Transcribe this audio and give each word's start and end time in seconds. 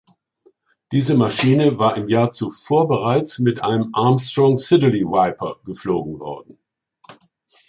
Diese 0.91 1.13
Maschine 1.13 1.77
war 1.77 1.95
im 1.95 2.07
Jahr 2.07 2.31
zuvor 2.31 2.87
bereits 2.87 3.37
mit 3.37 3.61
einem 3.61 3.93
Armstrong 3.93 4.57
Siddeley 4.57 5.03
Viper 5.03 5.57
geflogen 5.63 6.19
worden. 6.19 6.57